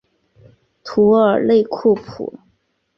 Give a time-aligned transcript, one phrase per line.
[0.83, 2.39] 图尔内库普。